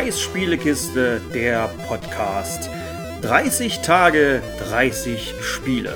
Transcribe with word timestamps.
Scheiß 0.00 0.18
Spielekiste, 0.18 1.20
der 1.34 1.68
Podcast. 1.86 2.70
30 3.20 3.80
Tage, 3.80 4.40
30 4.70 5.34
Spiele. 5.42 5.92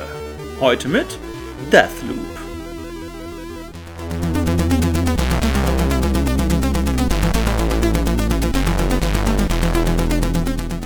Heute 0.61 0.89
mit 0.89 1.07
Deathloop. 1.73 2.19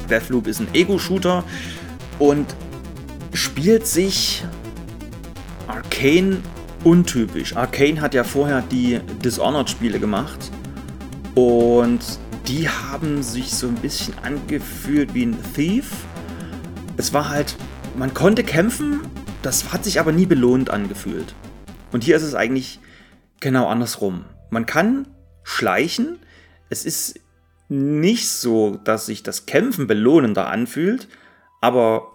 Deathloop 0.09 0.47
ist 0.47 0.61
ein 0.61 0.69
Ego-Shooter 0.73 1.43
und 2.21 2.47
spielt 3.33 3.85
sich 3.89 4.45
Arcane 5.67 6.41
untypisch. 6.85 7.57
Arcane 7.57 8.01
hat 8.01 8.15
ja 8.15 8.23
vorher 8.23 8.63
die 8.63 9.01
Dishonored-Spiele 9.25 9.99
gemacht 9.99 10.53
und 11.35 12.21
die 12.49 12.67
haben 12.67 13.23
sich 13.23 13.55
so 13.55 13.69
ein 13.69 13.75
bisschen 13.75 14.19
angefühlt 14.21 15.13
wie 15.13 15.27
ein 15.27 15.37
Thief. 15.55 15.91
Es 16.97 17.13
war 17.13 17.29
halt, 17.29 17.55
man 17.95 18.15
konnte 18.15 18.43
kämpfen, 18.43 19.03
das 19.43 19.71
hat 19.71 19.85
sich 19.85 20.01
aber 20.01 20.13
nie 20.13 20.25
belohnt 20.25 20.71
angefühlt. 20.71 21.35
Und 21.93 22.05
hier 22.05 22.17
ist 22.17 22.23
es 22.23 22.35
eigentlich 22.35 22.81
genau 23.41 23.69
andersrum. 23.69 24.25
Man 24.49 24.65
kann 24.65 25.09
schleichen, 25.43 26.19
es 26.71 26.87
ist 26.87 27.21
nicht 27.69 28.31
so, 28.31 28.77
dass 28.83 29.05
sich 29.05 29.23
das 29.23 29.45
Kämpfen 29.45 29.87
belohnender 29.87 30.49
anfühlt, 30.49 31.07
aber 31.61 32.13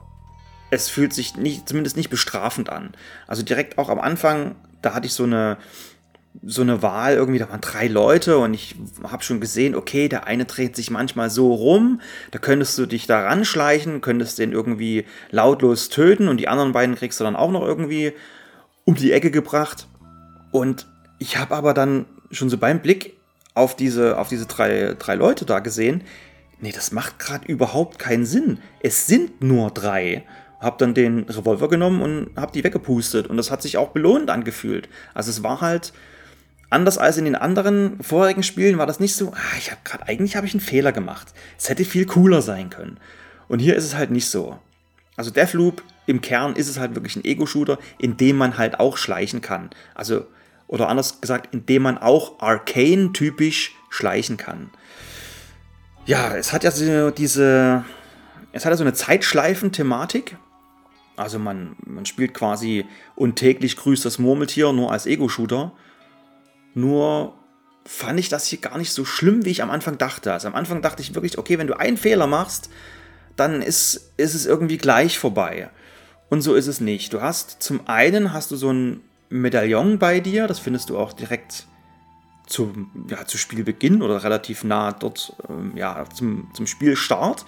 es 0.71 0.89
fühlt 0.89 1.13
sich 1.13 1.35
nicht, 1.35 1.69
zumindest 1.69 1.95
nicht 1.95 2.09
bestrafend 2.09 2.71
an. 2.71 2.93
Also 3.27 3.43
direkt 3.43 3.77
auch 3.77 3.89
am 3.89 3.99
Anfang, 3.99 4.55
da 4.81 4.95
hatte 4.95 5.05
ich 5.05 5.13
so 5.13 5.25
eine, 5.25 5.57
so 6.41 6.61
eine 6.61 6.81
Wahl 6.81 7.13
irgendwie, 7.13 7.39
da 7.39 7.49
waren 7.49 7.61
drei 7.61 7.87
Leute 7.87 8.37
und 8.39 8.53
ich 8.53 8.75
habe 9.03 9.23
schon 9.23 9.39
gesehen, 9.39 9.75
okay, 9.75 10.09
der 10.09 10.25
eine 10.25 10.45
dreht 10.45 10.75
sich 10.75 10.89
manchmal 10.89 11.29
so 11.29 11.53
rum, 11.53 12.01
da 12.31 12.39
könntest 12.39 12.77
du 12.77 12.85
dich 12.85 13.05
da 13.05 13.21
ranschleichen, 13.21 14.01
könntest 14.01 14.39
den 14.39 14.51
irgendwie 14.51 15.05
lautlos 15.29 15.89
töten 15.89 16.27
und 16.27 16.37
die 16.37 16.47
anderen 16.47 16.71
beiden 16.71 16.95
kriegst 16.95 17.19
du 17.19 17.23
dann 17.23 17.35
auch 17.35 17.51
noch 17.51 17.61
irgendwie 17.61 18.13
um 18.85 18.95
die 18.95 19.11
Ecke 19.11 19.31
gebracht. 19.31 19.87
Und 20.51 20.87
ich 21.19 21.37
habe 21.37 21.55
aber 21.55 21.73
dann 21.73 22.05
schon 22.31 22.49
so 22.49 22.57
beim 22.57 22.81
Blick 22.81 23.15
auf 23.53 23.75
diese, 23.75 24.17
auf 24.17 24.29
diese 24.29 24.47
drei, 24.47 24.95
drei 24.97 25.15
Leute 25.15 25.45
da 25.45 25.59
gesehen, 25.59 26.03
nee, 26.59 26.71
das 26.71 26.91
macht 26.91 27.19
gerade 27.19 27.45
überhaupt 27.47 27.99
keinen 27.99 28.25
Sinn. 28.25 28.59
Es 28.81 29.05
sind 29.05 29.41
nur 29.41 29.71
drei. 29.71 30.25
Hab 30.59 30.77
dann 30.77 30.93
den 30.93 31.23
Revolver 31.23 31.67
genommen 31.67 32.01
und 32.01 32.29
hab 32.37 32.53
die 32.53 32.63
weggepustet 32.63 33.27
und 33.27 33.37
das 33.37 33.51
hat 33.51 33.61
sich 33.61 33.77
auch 33.77 33.89
belohnt 33.89 34.29
angefühlt. 34.29 34.89
Also 35.13 35.29
es 35.29 35.43
war 35.43 35.61
halt 35.61 35.93
anders 36.73 36.97
als 36.97 37.17
in 37.17 37.25
den 37.25 37.35
anderen 37.35 38.01
vorherigen 38.01 38.43
Spielen 38.43 38.77
war 38.77 38.85
das 38.85 38.99
nicht 38.99 39.15
so, 39.15 39.31
ah, 39.33 39.57
ich 39.57 39.71
habe 39.71 39.81
gerade 39.83 40.07
eigentlich 40.07 40.35
habe 40.35 40.45
ich 40.45 40.53
einen 40.53 40.61
Fehler 40.61 40.91
gemacht. 40.91 41.33
Es 41.57 41.69
hätte 41.69 41.85
viel 41.85 42.05
cooler 42.05 42.41
sein 42.41 42.69
können. 42.69 42.99
Und 43.47 43.59
hier 43.59 43.75
ist 43.75 43.85
es 43.85 43.95
halt 43.95 44.11
nicht 44.11 44.29
so. 44.29 44.59
Also 45.15 45.31
Deathloop 45.31 45.83
im 46.05 46.21
Kern 46.21 46.55
ist 46.55 46.67
es 46.67 46.79
halt 46.79 46.95
wirklich 46.95 47.15
ein 47.15 47.23
Ego-Shooter, 47.23 47.77
in 47.99 48.17
dem 48.17 48.37
man 48.37 48.57
halt 48.57 48.79
auch 48.79 48.97
schleichen 48.97 49.41
kann. 49.41 49.69
Also 49.95 50.25
oder 50.67 50.89
anders 50.89 51.21
gesagt, 51.21 51.53
in 51.53 51.65
dem 51.65 51.83
man 51.83 51.97
auch 51.97 52.39
Arcane-typisch 52.39 53.75
schleichen 53.89 54.37
kann. 54.37 54.71
Ja, 56.05 56.35
es 56.35 56.51
hat 56.51 56.63
ja 56.63 56.71
so 56.71 57.11
diese, 57.11 57.85
es 58.51 58.65
hat 58.65 58.71
ja 58.71 58.77
so 58.77 58.83
eine 58.83 58.93
Zeitschleifen-Thematik. 58.93 60.37
Also 61.15 61.37
man, 61.37 61.75
man 61.85 62.05
spielt 62.07 62.33
quasi 62.33 62.85
und 63.15 63.35
täglich 63.35 63.77
grüßt 63.77 64.03
das 64.03 64.17
Murmeltier 64.17 64.73
nur 64.73 64.91
als 64.91 65.05
Ego-Shooter. 65.05 65.71
Nur 66.73 67.35
fand 67.85 68.19
ich 68.19 68.29
das 68.29 68.47
hier 68.47 68.59
gar 68.59 68.77
nicht 68.77 68.91
so 68.91 69.05
schlimm, 69.05 69.45
wie 69.45 69.49
ich 69.49 69.61
am 69.61 69.71
Anfang 69.71 69.97
dachte. 69.97 70.31
Also 70.31 70.47
am 70.47 70.55
Anfang 70.55 70.81
dachte 70.81 71.01
ich 71.01 71.13
wirklich, 71.13 71.37
okay, 71.37 71.57
wenn 71.57 71.67
du 71.67 71.77
einen 71.77 71.97
Fehler 71.97 72.27
machst, 72.27 72.69
dann 73.35 73.61
ist, 73.61 74.13
ist 74.17 74.35
es 74.35 74.45
irgendwie 74.45 74.77
gleich 74.77 75.19
vorbei. 75.19 75.69
Und 76.29 76.41
so 76.41 76.55
ist 76.55 76.67
es 76.67 76.79
nicht. 76.79 77.13
Du 77.13 77.21
hast 77.21 77.61
zum 77.61 77.87
einen 77.87 78.33
hast 78.33 78.51
du 78.51 78.55
so 78.55 78.71
ein 78.71 79.01
Medaillon 79.29 79.99
bei 79.99 80.19
dir, 80.19 80.47
das 80.47 80.59
findest 80.59 80.89
du 80.89 80.97
auch 80.97 81.13
direkt 81.13 81.67
zum, 82.47 83.07
ja, 83.09 83.25
zu 83.25 83.37
Spielbeginn 83.37 84.01
oder 84.01 84.23
relativ 84.23 84.63
nah 84.63 84.91
dort 84.91 85.35
ähm, 85.49 85.73
ja, 85.75 86.05
zum, 86.13 86.51
zum 86.53 86.67
Spielstart. 86.67 87.45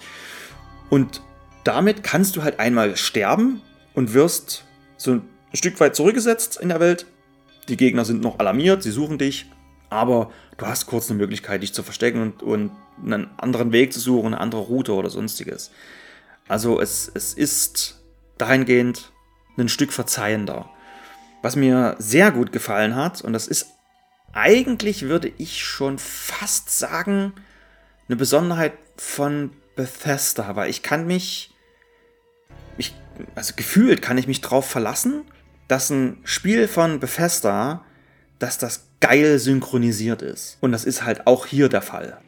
Und 0.90 1.22
damit 1.64 2.02
kannst 2.02 2.36
du 2.36 2.42
halt 2.42 2.60
einmal 2.60 2.96
sterben 2.96 3.60
und 3.94 4.14
wirst 4.14 4.64
so 4.96 5.12
ein 5.12 5.22
Stück 5.52 5.78
weit 5.80 5.96
zurückgesetzt 5.96 6.58
in 6.60 6.68
der 6.68 6.80
Welt. 6.80 7.06
Die 7.68 7.76
Gegner 7.76 8.04
sind 8.04 8.22
noch 8.22 8.38
alarmiert, 8.38 8.82
sie 8.82 8.90
suchen 8.90 9.18
dich, 9.18 9.46
aber 9.90 10.30
du 10.56 10.66
hast 10.66 10.86
kurz 10.86 11.10
eine 11.10 11.18
Möglichkeit, 11.18 11.62
dich 11.62 11.74
zu 11.74 11.82
verstecken 11.82 12.20
und, 12.20 12.42
und 12.42 12.70
einen 13.04 13.28
anderen 13.38 13.72
Weg 13.72 13.92
zu 13.92 14.00
suchen, 14.00 14.28
eine 14.28 14.40
andere 14.40 14.62
Route 14.62 14.94
oder 14.94 15.10
sonstiges. 15.10 15.70
Also 16.48 16.80
es, 16.80 17.10
es 17.12 17.34
ist 17.34 18.00
dahingehend 18.38 19.12
ein 19.58 19.68
Stück 19.68 19.92
verzeihender. 19.92 20.68
Was 21.42 21.56
mir 21.56 21.96
sehr 21.98 22.30
gut 22.30 22.52
gefallen 22.52 22.94
hat, 22.94 23.22
und 23.22 23.32
das 23.32 23.46
ist 23.46 23.66
eigentlich, 24.32 25.02
würde 25.02 25.32
ich 25.38 25.64
schon 25.64 25.98
fast 25.98 26.70
sagen, 26.70 27.32
eine 28.08 28.16
Besonderheit 28.16 28.74
von 28.96 29.50
Bethesda, 29.74 30.56
weil 30.56 30.70
ich 30.70 30.82
kann 30.82 31.06
mich 31.06 31.54
ich, 32.78 32.94
also 33.34 33.54
gefühlt 33.56 34.02
kann 34.02 34.18
ich 34.18 34.26
mich 34.26 34.40
drauf 34.40 34.68
verlassen, 34.68 35.24
dass 35.68 35.90
ein 35.90 36.18
Spiel 36.24 36.68
von 36.68 37.00
Bethesda, 37.00 37.84
dass 38.38 38.58
das 38.58 38.88
geil 39.00 39.38
synchronisiert 39.38 40.22
ist. 40.22 40.58
Und 40.60 40.72
das 40.72 40.84
ist 40.84 41.04
halt 41.04 41.26
auch 41.26 41.46
hier 41.46 41.68
der 41.68 41.82
Fall. 41.82 42.20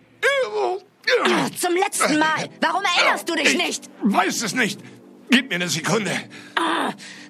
Zum 1.59 1.75
letzten 1.75 2.19
Mal. 2.19 2.49
Warum 2.61 2.83
erinnerst 2.97 3.29
du 3.29 3.35
dich 3.35 3.55
ich 3.55 3.59
nicht? 3.59 3.91
Weiß 4.03 4.43
es 4.43 4.55
nicht. 4.55 4.81
Gib 5.31 5.49
mir 5.49 5.57
eine 5.57 5.69
Sekunde. 5.69 6.11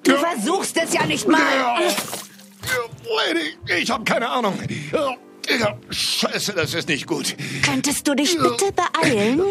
Du 0.02 0.16
versuchst 0.16 0.76
es 0.76 0.92
ja 0.92 1.06
nicht 1.06 1.26
mal. 1.28 1.40
Lady, 3.26 3.56
ich 3.82 3.90
habe 3.90 4.04
keine 4.04 4.28
Ahnung. 4.28 4.58
Scheiße, 5.90 6.52
das 6.52 6.74
ist 6.74 6.88
nicht 6.88 7.06
gut. 7.06 7.34
Könntest 7.64 8.06
du 8.06 8.14
dich 8.14 8.36
bitte 8.36 8.72
beeilen? 8.72 9.42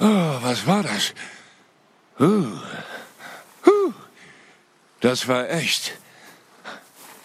Oh, 0.00 0.38
was 0.42 0.66
war 0.66 0.82
das? 0.82 1.14
Uh. 2.18 2.58
Uh. 3.66 3.92
Das 5.00 5.28
war 5.28 5.48
echt. 5.50 5.98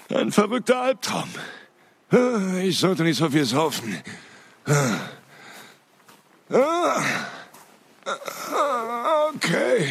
Ein 0.10 0.32
verrückter 0.32 0.82
Albtraum. 0.82 1.30
Uh, 2.12 2.58
Ich 2.58 2.80
sollte 2.80 3.04
nicht 3.04 3.18
so 3.18 3.30
viel 3.30 3.46
saufen. 3.46 4.02
Uh. 6.50 7.02
Okay. 9.36 9.88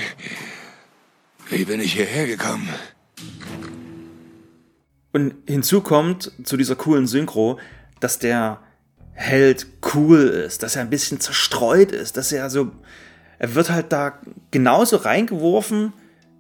Wie 1.48 1.64
bin 1.64 1.80
ich 1.80 1.92
hierher 1.92 2.26
gekommen? 2.26 2.68
Und 5.12 5.34
hinzu 5.46 5.80
kommt 5.80 6.32
zu 6.44 6.56
dieser 6.56 6.76
coolen 6.76 7.06
Synchro, 7.06 7.58
dass 8.00 8.18
der 8.18 8.60
Held 9.20 9.66
cool 9.94 10.20
ist, 10.20 10.62
dass 10.62 10.76
er 10.76 10.82
ein 10.82 10.90
bisschen 10.90 11.18
zerstreut 11.18 11.90
ist, 11.90 12.16
dass 12.16 12.30
er 12.30 12.50
so, 12.50 12.70
er 13.40 13.56
wird 13.56 13.68
halt 13.68 13.92
da 13.92 14.20
genauso 14.52 14.96
reingeworfen 14.96 15.92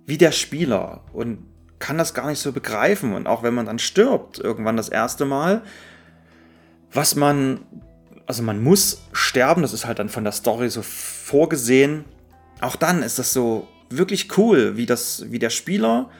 wie 0.06 0.16
der 0.16 0.30
Spieler 0.30 1.02
und 1.12 1.38
kann 1.80 1.98
das 1.98 2.14
gar 2.14 2.28
nicht 2.28 2.38
so 2.38 2.52
begreifen. 2.52 3.14
Und 3.14 3.26
auch 3.26 3.42
wenn 3.42 3.52
man 3.52 3.66
dann 3.66 3.80
stirbt, 3.80 4.38
irgendwann 4.38 4.76
das 4.76 4.88
erste 4.88 5.24
Mal, 5.24 5.62
was 6.92 7.16
man, 7.16 7.60
also 8.26 8.44
man 8.44 8.62
muss 8.62 9.02
sterben, 9.12 9.62
das 9.62 9.72
ist 9.72 9.84
halt 9.84 9.98
dann 9.98 10.08
von 10.08 10.22
der 10.22 10.32
Story 10.32 10.70
so 10.70 10.82
vorgesehen. 10.82 12.04
Auch 12.60 12.76
dann 12.76 13.02
ist 13.02 13.18
das 13.18 13.32
so 13.32 13.66
wirklich 13.90 14.38
cool, 14.38 14.76
wie 14.76 14.86
das, 14.86 15.24
wie 15.30 15.40
der 15.40 15.50
Spieler, 15.50 16.10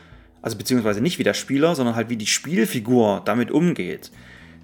also 0.43 0.57
beziehungsweise 0.57 1.01
nicht 1.01 1.21
wie 1.21 1.25
der 1.25 1.35
Spieler, 1.35 1.77
sondern 1.77 1.95
halt 1.95 2.09
wie 2.09 2.17
die 2.17 2.27
Spielfigur 2.27 3.23
damit 3.25 3.53
umgeht. 3.53 4.11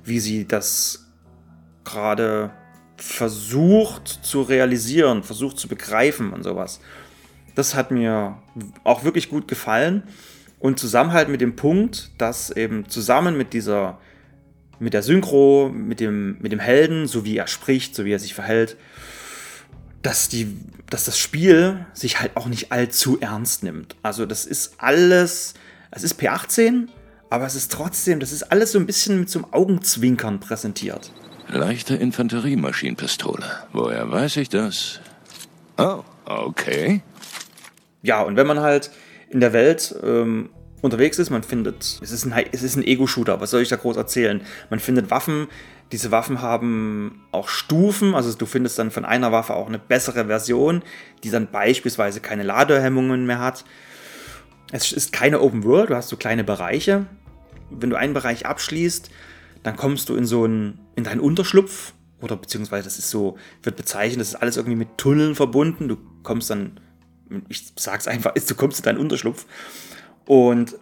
Wie 0.03 0.19
sie 0.19 0.47
das 0.47 1.04
gerade 1.85 2.51
versucht 2.97 4.09
zu 4.09 4.43
realisieren, 4.43 5.23
versucht 5.23 5.59
zu 5.59 5.69
begreifen 5.69 6.33
und 6.33 6.43
sowas. 6.43 6.81
Das 7.55 7.75
hat 7.75 7.91
mir 7.91 8.39
auch 8.83 9.05
wirklich 9.05 9.29
gut 9.29 9.49
gefallen. 9.49 10.05
Und 10.59 10.79
zusammen 10.79 11.13
halt 11.13 11.29
mit 11.29 11.41
dem 11.41 11.57
Punkt, 11.57 12.11
dass 12.17 12.51
eben 12.51 12.89
zusammen 12.89 13.37
mit 13.37 13.53
dieser, 13.53 13.99
mit 14.79 14.95
der 14.95 15.03
Synchro, 15.03 15.71
mit 15.73 16.01
dem, 16.01 16.39
mit 16.41 16.53
dem 16.53 16.59
Helden, 16.59 17.07
so 17.07 17.25
wie 17.25 17.37
er 17.37 17.49
spricht, 17.49 17.95
so 17.95 18.05
wie 18.05 18.13
er 18.13 18.19
sich 18.19 18.33
verhält, 18.35 18.77
dass, 20.01 20.29
die, 20.29 20.57
dass 20.89 21.05
das 21.05 21.19
Spiel 21.19 21.85
sich 21.93 22.21
halt 22.21 22.37
auch 22.37 22.47
nicht 22.47 22.73
allzu 22.73 23.21
ernst 23.21 23.63
nimmt. 23.63 23.97
Also 24.03 24.27
das 24.27 24.47
ist 24.47 24.75
alles, 24.79 25.55
es 25.91 26.03
ist 26.03 26.21
P18, 26.21 26.89
aber 27.31 27.47
es 27.47 27.55
ist 27.55 27.73
trotzdem, 27.73 28.21
das 28.21 28.33
ist 28.33 28.45
alles 28.45 28.73
so 28.73 28.79
ein 28.79 28.87
bisschen 28.87 29.21
mit 29.21 29.29
so 29.29 29.41
einem 29.41 29.53
Augenzwinkern 29.53 30.41
präsentiert. 30.41 31.13
Leichte 31.49 31.95
Infanteriemaschinenpistole. 31.95 33.45
Woher 33.73 34.11
weiß 34.11 34.37
ich 34.39 34.49
das? 34.49 35.01
Oh, 35.77 36.03
okay. 36.25 37.03
Ja, 38.03 38.23
und 38.23 38.37
wenn 38.37 38.47
man 38.47 38.61
halt 38.61 38.91
in 39.31 39.41
der 39.41 39.53
Welt 39.53 39.95
ähm, 40.03 40.51
unterwegs 40.83 41.19
ist, 41.19 41.31
man 41.31 41.43
findet, 41.43 42.01
es 42.03 42.11
ist 42.11 42.27
ein, 42.27 42.45
es 42.53 42.63
ist 42.63 42.77
ein 42.77 42.85
Ego-Shooter, 42.85 43.41
was 43.41 43.51
soll 43.51 43.63
ich 43.63 43.69
da 43.69 43.77
groß 43.77 43.97
erzählen? 43.97 44.41
Man 44.71 44.81
findet 44.81 45.11
Waffen, 45.11 45.49
diese 45.93 46.11
Waffen 46.11 46.43
haben 46.43 47.23
auch 47.31 47.49
Stufen, 47.49 48.15
also 48.15 48.33
du 48.37 48.47
findest 48.47 48.79
dann 48.79 48.91
von 48.91 49.05
einer 49.05 49.33
Waffe 49.33 49.55
auch 49.55 49.69
eine 49.69 49.79
bessere 49.79 50.27
Version, 50.27 50.83
die 51.23 51.31
dann 51.31 51.51
beispielsweise 51.51 52.21
keine 52.21 52.43
Ladehemmungen 52.43 53.27
mehr 53.27 53.39
hat. 53.39 53.65
Es 54.73 54.93
ist 54.93 55.13
keine 55.13 55.41
Open 55.41 55.65
World, 55.65 55.91
du 55.91 55.97
hast 55.97 56.09
so 56.09 56.17
kleine 56.17 56.45
Bereiche. 56.45 57.07
Wenn 57.71 57.91
du 57.91 57.97
einen 57.97 58.15
Bereich 58.15 58.47
abschließt, 58.47 59.11
dann 59.65 59.77
kommst 59.77 60.09
du 60.09 60.15
in 60.15 60.27
so 60.27 60.45
einen, 60.45 60.79
in 60.95 61.03
deinen 61.03 61.21
Unterschlupf 61.21 61.95
oder 62.21 62.37
beziehungsweise 62.37 62.85
das 62.85 62.99
ist 62.99 63.11
so, 63.11 63.37
wird 63.63 63.77
bezeichnet, 63.77 64.21
das 64.21 64.29
ist 64.29 64.35
alles 64.37 64.57
irgendwie 64.57 64.77
mit 64.77 64.97
Tunneln 64.97 65.35
verbunden. 65.35 65.89
Du 65.89 65.97
kommst 66.23 66.51
dann, 66.51 66.79
ich 67.49 67.73
sag's 67.77 68.07
einfach, 68.07 68.35
du 68.49 68.55
kommst 68.55 68.79
in 68.79 68.85
deinen 68.85 68.99
Unterschlupf 68.99 69.47
und 70.27 70.77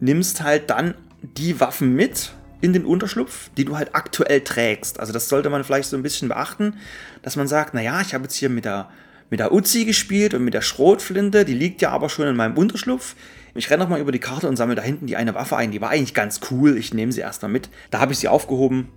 nimmst 0.00 0.42
halt 0.42 0.70
dann 0.70 0.94
die 1.20 1.60
Waffen 1.60 1.94
mit, 1.94 2.32
in 2.62 2.72
den 2.72 2.84
Unterschlupf, 2.84 3.50
die 3.56 3.64
du 3.64 3.76
halt 3.76 3.94
aktuell 3.94 4.40
trägst. 4.40 5.00
Also 5.00 5.12
das 5.12 5.28
sollte 5.28 5.50
man 5.50 5.64
vielleicht 5.64 5.90
so 5.90 5.96
ein 5.96 6.02
bisschen 6.02 6.28
beachten, 6.28 6.76
dass 7.22 7.34
man 7.34 7.48
sagt, 7.48 7.74
naja, 7.74 8.00
ich 8.00 8.14
habe 8.14 8.24
jetzt 8.24 8.36
hier 8.36 8.48
mit 8.48 8.64
der, 8.64 8.88
mit 9.30 9.40
der 9.40 9.52
Uzi 9.52 9.84
gespielt 9.84 10.32
und 10.32 10.44
mit 10.44 10.54
der 10.54 10.62
Schrotflinte, 10.62 11.44
die 11.44 11.54
liegt 11.54 11.82
ja 11.82 11.90
aber 11.90 12.08
schon 12.08 12.28
in 12.28 12.36
meinem 12.36 12.56
Unterschlupf. 12.56 13.16
Ich 13.54 13.70
renne 13.70 13.82
nochmal 13.82 14.00
über 14.00 14.12
die 14.12 14.18
Karte 14.18 14.48
und 14.48 14.56
sammle 14.56 14.74
da 14.74 14.82
hinten 14.82 15.06
die 15.06 15.16
eine 15.16 15.34
Waffe 15.34 15.56
ein. 15.56 15.72
Die 15.72 15.80
war 15.80 15.90
eigentlich 15.90 16.14
ganz 16.14 16.40
cool. 16.50 16.76
Ich 16.78 16.94
nehme 16.94 17.12
sie 17.12 17.20
erstmal 17.20 17.50
mit. 17.50 17.68
Da 17.90 18.00
habe 18.00 18.12
ich 18.12 18.18
sie 18.18 18.28
aufgehoben. 18.28 18.88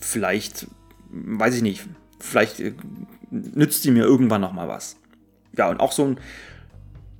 Vielleicht, 0.00 0.66
weiß 1.10 1.54
ich 1.54 1.62
nicht, 1.62 1.86
vielleicht 2.18 2.60
äh, 2.60 2.74
nützt 3.30 3.82
sie 3.82 3.90
mir 3.90 4.04
irgendwann 4.04 4.40
nochmal 4.40 4.68
was. 4.68 4.96
Ja, 5.56 5.68
und 5.68 5.80
auch 5.80 5.92
so 5.92 6.04
ein 6.04 6.18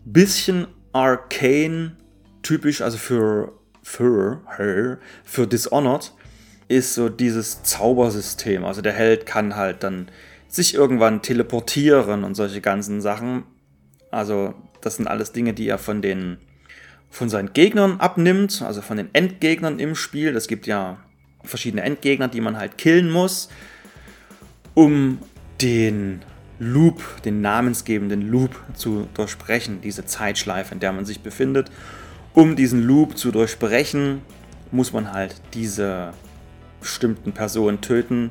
bisschen 0.05 0.67
Arcane 0.93 1.97
typisch, 2.43 2.83
also 2.83 2.99
für 2.99 3.53
für, 3.83 4.99
für 5.25 5.47
Dishonored 5.47 6.13
ist 6.69 6.95
so 6.95 7.09
dieses 7.09 7.63
Zaubersystem. 7.65 8.65
Also 8.65 8.81
der 8.81 8.93
Held 8.93 9.27
kann 9.27 9.57
halt 9.57 9.83
dann 9.83 10.09
sich 10.49 10.75
irgendwann 10.75 11.23
teleportieren 11.23 12.25
und 12.25 12.35
solche 12.35 12.61
ganzen 12.61 13.01
Sachen. 13.01 13.45
Also 14.11 14.55
das 14.81 14.97
sind 14.97 15.09
alles 15.09 15.33
Dinge, 15.33 15.53
die 15.53 15.69
er 15.69 15.79
von 15.79 16.01
den 16.01 16.39
von 17.13 17.29
seinen 17.29 17.53
Gegnern 17.53 18.01
abnimmt, 18.01 18.63
also 18.63 18.83
von 18.83 18.97
den 18.97 19.11
Endgegnern 19.13 19.79
im 19.79 19.95
Spiel. 19.95 20.35
Es 20.35 20.49
gibt 20.49 20.67
ja 20.67 20.97
verschiedene 21.45 21.83
Endgegner, 21.85 22.27
die 22.27 22.41
man 22.41 22.57
halt 22.57 22.77
killen 22.77 23.09
muss, 23.09 23.49
um 24.75 25.19
den 25.61 26.23
Loop, 26.59 27.23
den 27.25 27.41
namensgebenden 27.41 28.23
Loop 28.23 28.59
zu 28.75 29.07
durchbrechen, 29.15 29.81
diese 29.81 30.05
Zeitschleife, 30.07 30.75
in 30.75 30.81
der 30.81 30.93
man 30.93 31.05
sich 31.05 31.21
befindet 31.21 31.71
um 32.35 32.57
diesen 32.57 32.83
Loop 32.83 33.19
zu 33.19 33.31
durchbrechen, 33.31 34.23
muss 34.71 34.93
man 34.93 35.13
halt 35.13 35.37
diese 35.55 36.13
bestimmten 36.81 37.33
Personen 37.33 37.81
töten. 37.81 38.31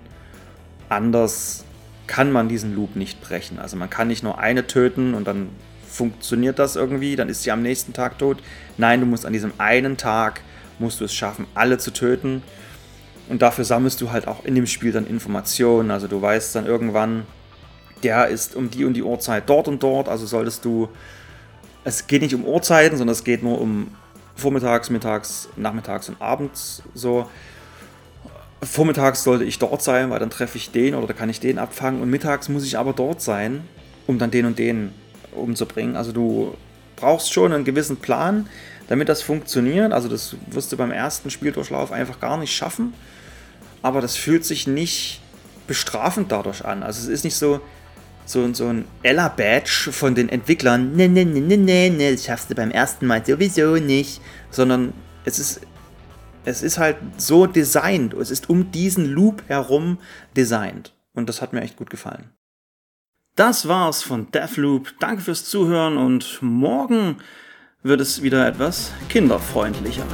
Anders 0.89 1.63
kann 2.07 2.31
man 2.31 2.49
diesen 2.49 2.75
Loop 2.75 2.95
nicht 2.95 3.21
brechen. 3.21 3.59
Also 3.59 3.77
man 3.77 3.89
kann 3.89 4.07
nicht 4.07 4.23
nur 4.23 4.39
eine 4.39 4.67
töten 4.67 5.13
und 5.13 5.27
dann 5.27 5.49
funktioniert 5.91 6.57
das 6.59 6.75
irgendwie, 6.75 7.15
dann 7.15 7.29
ist 7.29 7.43
sie 7.43 7.51
am 7.51 7.61
nächsten 7.61 7.93
Tag 7.93 8.17
tot. 8.17 8.37
Nein, 8.77 8.99
du 9.01 9.05
musst 9.05 9.25
an 9.25 9.33
diesem 9.33 9.53
einen 9.57 9.97
Tag 9.97 10.41
musst 10.79 10.99
du 10.99 11.05
es 11.05 11.13
schaffen, 11.13 11.45
alle 11.53 11.77
zu 11.77 11.91
töten. 11.91 12.41
Und 13.29 13.41
dafür 13.41 13.65
sammelst 13.65 14.01
du 14.01 14.11
halt 14.11 14.27
auch 14.27 14.43
in 14.45 14.55
dem 14.55 14.67
Spiel 14.67 14.91
dann 14.91 15.05
Informationen. 15.05 15.91
Also 15.91 16.07
du 16.07 16.21
weißt 16.21 16.55
dann 16.55 16.65
irgendwann, 16.65 17.25
der 18.03 18.27
ist 18.27 18.55
um 18.55 18.69
die 18.69 18.83
und 18.83 18.93
die 18.93 19.03
Uhrzeit 19.03 19.47
dort 19.47 19.67
und 19.67 19.83
dort. 19.83 20.09
Also 20.09 20.25
solltest 20.25 20.65
du 20.65 20.89
es 21.83 22.07
geht 22.07 22.21
nicht 22.21 22.35
um 22.35 22.45
Uhrzeiten, 22.45 22.97
sondern 22.97 23.13
es 23.13 23.23
geht 23.23 23.43
nur 23.43 23.59
um 23.59 23.91
vormittags, 24.35 24.89
mittags, 24.89 25.49
nachmittags 25.55 26.09
und 26.09 26.21
abends 26.21 26.83
so. 26.93 27.27
Vormittags 28.63 29.23
sollte 29.23 29.43
ich 29.43 29.57
dort 29.57 29.81
sein, 29.81 30.11
weil 30.11 30.19
dann 30.19 30.29
treffe 30.29 30.57
ich 30.57 30.69
den 30.69 30.93
oder 30.93 31.07
da 31.07 31.13
kann 31.13 31.29
ich 31.29 31.39
den 31.39 31.57
abfangen. 31.57 32.01
Und 32.01 32.11
mittags 32.11 32.47
muss 32.47 32.63
ich 32.63 32.77
aber 32.77 32.93
dort 32.93 33.21
sein, 33.21 33.63
um 34.05 34.19
dann 34.19 34.29
den 34.29 34.45
und 34.45 34.59
den 34.59 34.93
umzubringen. 35.33 35.95
Also 35.95 36.11
du 36.11 36.55
brauchst 36.95 37.33
schon 37.33 37.51
einen 37.53 37.65
gewissen 37.65 37.97
Plan, 37.97 38.47
damit 38.87 39.09
das 39.09 39.21
funktioniert. 39.21 39.91
Also 39.91 40.07
das 40.07 40.35
wirst 40.47 40.71
du 40.71 40.77
beim 40.77 40.91
ersten 40.91 41.29
Spieldurchlauf 41.29 41.91
einfach 41.91 42.19
gar 42.19 42.37
nicht 42.37 42.55
schaffen. 42.55 42.93
Aber 43.81 44.01
das 44.01 44.15
fühlt 44.15 44.45
sich 44.45 44.67
nicht 44.67 45.21
bestrafend 45.67 46.31
dadurch 46.31 46.65
an. 46.65 46.83
Also 46.83 47.01
es 47.01 47.07
ist 47.07 47.23
nicht 47.23 47.35
so, 47.35 47.61
so, 48.25 48.53
so 48.53 48.67
ein 48.67 48.85
Ella-Badge 49.03 49.91
von 49.91 50.15
den 50.15 50.29
Entwicklern, 50.29 50.95
ne, 50.95 51.07
ne, 51.07 51.25
ne, 51.25 51.41
ne, 51.41 51.57
ne, 51.57 51.89
ne, 51.89 52.11
das 52.11 52.25
schaffst 52.25 52.49
du 52.49 52.55
beim 52.55 52.71
ersten 52.71 53.07
Mal 53.07 53.25
sowieso 53.25 53.75
nicht, 53.75 54.21
sondern 54.49 54.93
es 55.25 55.39
ist, 55.39 55.61
es 56.45 56.61
ist 56.61 56.77
halt 56.77 56.97
so 57.17 57.47
designt, 57.47 58.13
es 58.13 58.31
ist 58.31 58.49
um 58.49 58.71
diesen 58.71 59.05
Loop 59.05 59.43
herum 59.47 59.97
designt. 60.35 60.93
Und 61.13 61.29
das 61.29 61.41
hat 61.41 61.53
mir 61.53 61.61
echt 61.61 61.77
gut 61.77 61.89
gefallen. 61.89 62.29
Das 63.35 63.67
war's 63.69 64.03
von 64.03 64.29
Deathloop. 64.31 64.93
Danke 64.99 65.21
fürs 65.21 65.45
Zuhören 65.45 65.97
und 65.97 66.39
morgen 66.41 67.17
wird 67.81 68.01
es 68.01 68.21
wieder 68.21 68.45
etwas 68.45 68.91
kinderfreundlicher. 69.07 70.05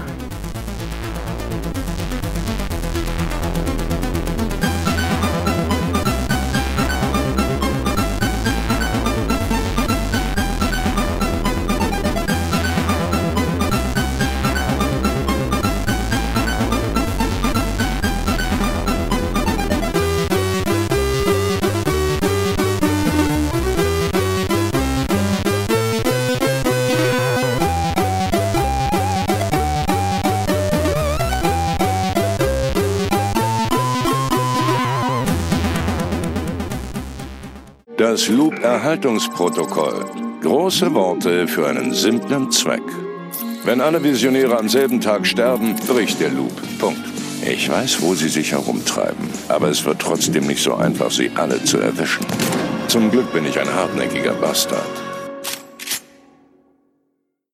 Loop-Erhaltungsprotokoll. 38.29 40.05
Große 40.41 40.93
Worte 40.93 41.47
für 41.47 41.67
einen 41.67 41.93
simplen 41.93 42.51
Zweck. 42.51 42.83
Wenn 43.63 43.81
alle 43.81 44.03
Visionäre 44.03 44.57
am 44.57 44.69
selben 44.69 45.01
Tag 45.01 45.25
sterben, 45.25 45.75
bricht 45.87 46.19
der 46.19 46.29
Loop. 46.29 46.53
Punkt. 46.79 47.01
Ich 47.45 47.69
weiß, 47.69 48.01
wo 48.01 48.13
sie 48.13 48.29
sich 48.29 48.51
herumtreiben, 48.51 49.29
aber 49.47 49.69
es 49.69 49.85
wird 49.85 49.99
trotzdem 49.99 50.47
nicht 50.47 50.61
so 50.61 50.75
einfach, 50.75 51.11
sie 51.11 51.31
alle 51.35 51.63
zu 51.63 51.77
erwischen. 51.77 52.25
Zum 52.87 53.11
Glück 53.11 53.31
bin 53.31 53.45
ich 53.45 53.59
ein 53.59 53.73
hartnäckiger 53.73 54.33
Bastard. 54.33 55.16